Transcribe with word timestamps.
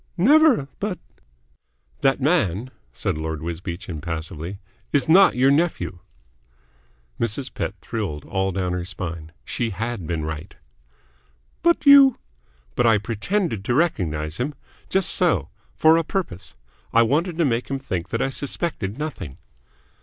"Never. 0.17 0.67
But" 0.79 0.97
"That 2.01 2.19
man," 2.19 2.71
said 2.91 3.19
Lord 3.19 3.43
Wisbeach 3.43 3.87
impassively, 3.87 4.57
"is 4.91 5.07
not 5.07 5.35
your 5.35 5.51
nephew." 5.51 5.99
Mrs. 7.19 7.53
Pett 7.53 7.75
thrilled 7.81 8.25
all 8.25 8.51
down 8.51 8.73
her 8.73 8.83
spine. 8.83 9.31
She 9.45 9.69
had 9.69 10.07
been 10.07 10.25
right. 10.25 10.55
"But 11.61 11.85
you" 11.85 12.17
"But 12.75 12.87
I 12.87 12.97
pretended 12.97 13.63
to 13.65 13.75
recognise 13.75 14.37
him? 14.37 14.55
Just 14.89 15.11
so. 15.11 15.49
For 15.75 15.97
a 15.97 16.03
purpose. 16.03 16.55
I 16.91 17.03
wanted 17.03 17.37
to 17.37 17.45
make 17.45 17.69
him 17.69 17.77
think 17.77 18.09
that 18.09 18.23
I 18.23 18.31
suspected 18.31 18.97
nothing." 18.97 19.37